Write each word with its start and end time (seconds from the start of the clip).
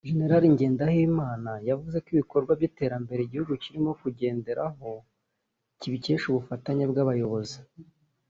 Gen 0.05 0.51
Ngendahimana 0.53 1.51
yavuze 1.69 1.97
ko 2.03 2.07
ibikorwa 2.15 2.51
by’iterambere 2.57 3.19
igihugu 3.23 3.53
kirimo 3.63 3.91
kugeraho 4.01 4.89
kibikesha 5.79 6.25
ubufatanye 6.29 6.83
bw’abayobozi 6.91 7.57